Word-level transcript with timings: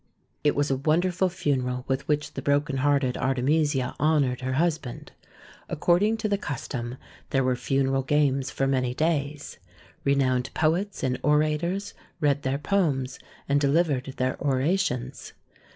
It 0.43 0.55
was 0.55 0.71
a 0.71 0.77
wonderful 0.77 1.29
funeral 1.29 1.85
with 1.87 2.07
which 2.07 2.33
the 2.33 2.41
broken 2.41 2.77
hearted 2.77 3.17
Artemisia 3.17 3.93
honoured 3.99 4.41
her 4.41 4.53
husband. 4.53 5.11
According 5.69 6.17
to 6.17 6.27
the 6.27 6.39
custom 6.39 6.97
there 7.29 7.43
were 7.43 7.55
funeral 7.55 8.01
games 8.01 8.49
for 8.49 8.65
many 8.65 8.95
days. 8.95 9.59
Renowned 10.03 10.51
poets 10.55 11.03
and 11.03 11.19
orators 11.21 11.93
read 12.19 12.41
their 12.41 12.57
poems 12.57 13.19
and 13.47 13.61
delivered 13.61 14.05
their 14.17 14.41
orations. 14.43 15.33